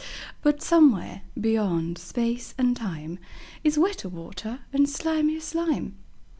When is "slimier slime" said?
4.73-5.95